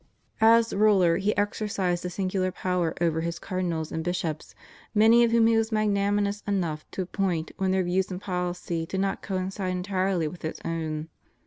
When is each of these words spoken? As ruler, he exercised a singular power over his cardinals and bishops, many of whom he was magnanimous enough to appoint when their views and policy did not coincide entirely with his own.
As 0.41 0.73
ruler, 0.73 1.17
he 1.17 1.37
exercised 1.37 2.03
a 2.03 2.09
singular 2.09 2.51
power 2.51 2.95
over 2.99 3.21
his 3.21 3.37
cardinals 3.37 3.91
and 3.91 4.03
bishops, 4.03 4.55
many 4.95 5.23
of 5.23 5.29
whom 5.29 5.45
he 5.45 5.55
was 5.55 5.71
magnanimous 5.71 6.41
enough 6.47 6.89
to 6.93 7.03
appoint 7.03 7.51
when 7.57 7.69
their 7.69 7.83
views 7.83 8.09
and 8.09 8.19
policy 8.19 8.87
did 8.87 8.99
not 8.99 9.21
coincide 9.21 9.73
entirely 9.73 10.27
with 10.27 10.41
his 10.41 10.59
own. 10.65 11.07